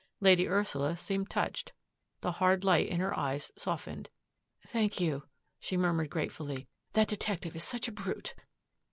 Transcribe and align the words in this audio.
Lady 0.19 0.47
Ursula 0.47 0.97
seemed 0.97 1.29
touched. 1.29 1.73
The 2.21 2.31
hard 2.31 2.63
light 2.63 2.87
in 2.89 2.99
her 2.99 3.15
eyes 3.15 3.51
softened." 3.55 4.09
Thank 4.67 4.99
you," 4.99 5.27
she 5.59 5.77
murmured 5.77 6.09
gratefully." 6.09 6.67
That 6.93 7.07
detective 7.07 7.55
is 7.55 7.63
such 7.63 7.87
a 7.87 7.91
brute 7.91 8.33